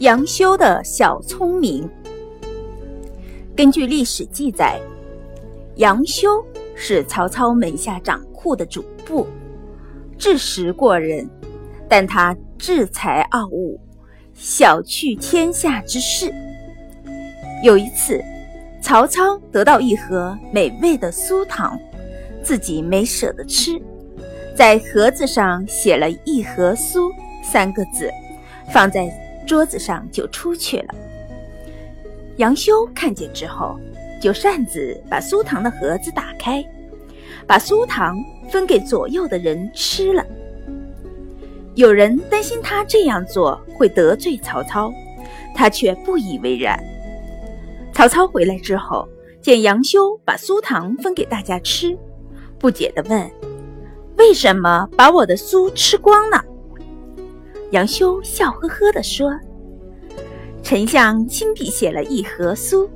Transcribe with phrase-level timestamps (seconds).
[0.00, 1.88] 杨修的小聪明。
[3.56, 4.78] 根据历史记载，
[5.76, 9.26] 杨修是曹操门下掌库的主簿，
[10.18, 11.26] 智识过人，
[11.88, 13.80] 但他志才傲物，
[14.34, 16.30] 小觑天下之事。
[17.62, 18.22] 有一次，
[18.82, 21.74] 曹操得到一盒美味的酥糖，
[22.42, 23.80] 自己没舍得吃，
[24.54, 27.10] 在盒子上写了一盒酥
[27.42, 28.10] 三个字，
[28.70, 29.10] 放在
[29.46, 30.94] 桌子上就出去了。
[32.36, 33.78] 杨修看见之后，
[34.20, 36.62] 就擅自把酥糖的盒子打开，
[37.46, 38.16] 把酥糖
[38.50, 40.24] 分给左右的人吃了。
[41.74, 44.92] 有人担心他这样做会得罪曹操，
[45.54, 46.78] 他却不以为然。
[47.92, 49.08] 曹操回来之后，
[49.40, 51.96] 见杨修把酥糖分给大家吃，
[52.58, 53.30] 不解地问
[54.18, 56.44] ：“为什么把我的酥吃光了？”
[57.70, 59.30] 杨修笑呵呵地说
[60.62, 62.88] ：“丞相亲笔写了一盒酥，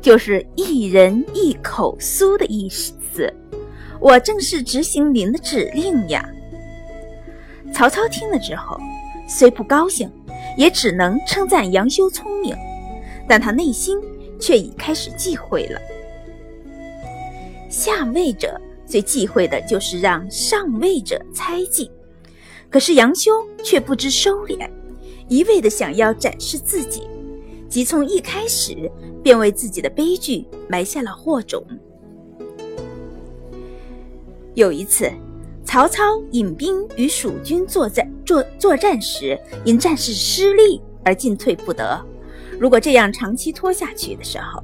[0.00, 3.32] 就是一人一口酥的意思。
[4.00, 6.28] 我正是执行您的指令呀。”
[7.72, 8.78] 曹操听了之后，
[9.28, 10.10] 虽不高兴，
[10.56, 12.54] 也只能称赞杨修聪明，
[13.28, 13.98] 但他内心。
[14.38, 15.80] 却已开始忌讳了。
[17.70, 21.90] 下位者最忌讳的就是让上位者猜忌，
[22.70, 24.68] 可是杨修却不知收敛，
[25.28, 27.02] 一味的想要展示自己，
[27.68, 28.90] 即从一开始
[29.22, 31.64] 便为自己的悲剧埋下了祸种。
[34.54, 35.10] 有一次，
[35.64, 42.04] 曹操引兵与蜀军作战作作战时，因战事失利而进退不得。
[42.58, 44.62] 如果这样长期拖下去的时候，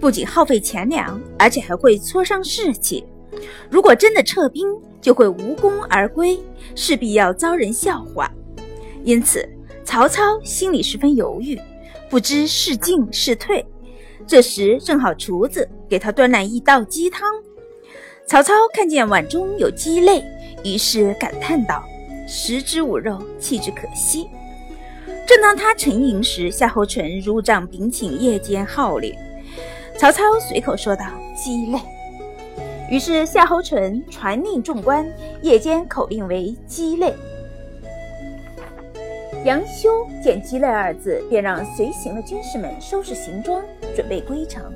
[0.00, 3.04] 不仅耗费钱粮，而且还会挫伤士气。
[3.70, 4.66] 如果真的撤兵，
[5.06, 6.36] 就会无功而归，
[6.74, 8.28] 势必要遭人笑话。
[9.04, 9.48] 因此，
[9.84, 11.56] 曹操心里十分犹豫，
[12.10, 13.64] 不知是进是退。
[14.26, 17.32] 这时正好厨子给他端来一道鸡汤。
[18.26, 20.24] 曹操看见碗中有鸡肋，
[20.64, 21.84] 于是感叹道
[22.26, 24.26] ：“食之无肉，弃之可惜。”
[25.24, 29.14] 正当他沉吟时，夏侯淳入帐禀请夜间号令。
[29.96, 31.04] 曹操随口说道
[31.40, 31.78] ：“鸡肋。”
[32.88, 35.06] 于是夏侯淳传令众官，
[35.42, 37.12] 夜间口令为“鸡肋”。
[39.44, 43.62] 杨修见“鸡肋”二字，便让随行的军士们收拾行装，
[43.94, 44.72] 准备归程。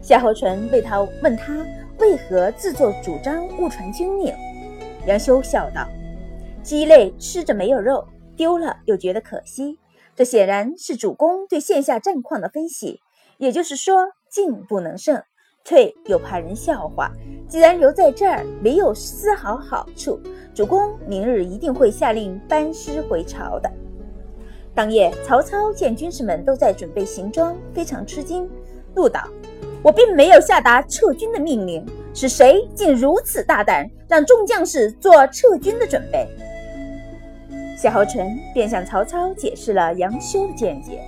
[0.00, 1.66] 夏侯淳为他问他
[1.98, 4.34] 为何自作主张误传军令，
[5.06, 5.86] 杨修笑道
[6.62, 8.06] ：“鸡肋吃着没有肉。”
[8.36, 9.80] 丢了又觉得可惜，
[10.14, 13.00] 这显然是主公对线下战况的分析。
[13.36, 15.22] 也就是说，进不能胜，
[15.64, 17.10] 退又怕人笑话。
[17.48, 20.20] 既然留在这儿没有丝毫好处，
[20.54, 23.70] 主公明日一定会下令班师回朝的。
[24.74, 28.48] 当夜，曹操见军士们都在准备行装，非常吃惊，
[28.94, 29.26] 怒道
[29.82, 36.28] ：“我并没有下达撤军的命令，是谁竟如此大胆，让众将士做撤军的准备？”
[37.76, 41.00] 夏侯淳便向曹操解释了杨修的见解。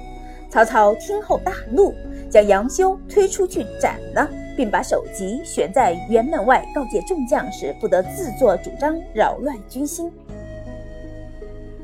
[0.48, 1.94] 曹操听后大怒，
[2.30, 4.28] 将杨修推出去斩了，
[4.60, 10.12] 并把首级悬在辕门外，告诫众将士不得自作主张，扰乱军心。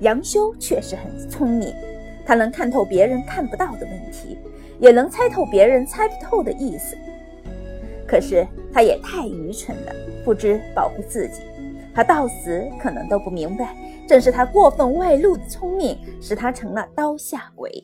[0.00, 1.74] 杨修确实很聪明，
[2.26, 4.36] 他能看透别人看不到的问题，
[4.78, 6.94] 也能猜透别人猜不透的意思。
[8.06, 9.92] 可是他也太愚蠢了，
[10.22, 11.40] 不知保护自己。
[11.94, 13.74] 他到死可能都不明白。
[14.06, 17.82] 正是他过分外露的聪明，使他成了刀下鬼。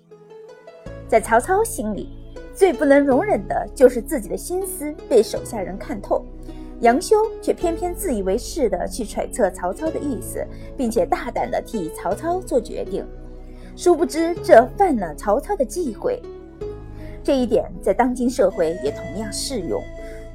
[1.08, 2.10] 在曹操心里，
[2.54, 6.24] 最不能容忍的就是自己的心思被手下人看透。
[6.80, 10.44] 杨修却偏偏自以为是的去揣测曹操的意思，
[10.76, 13.06] 并且大胆的替曹操做决定，
[13.76, 16.20] 殊不知这犯了曹操的忌讳。
[17.22, 19.80] 这一点在当今社会也同样适用，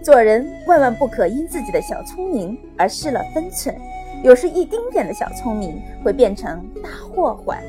[0.01, 3.75] 做人万万不可因自己的小聪明而失了分寸。
[4.23, 7.61] 有时一丁点的小聪明会变成大祸患。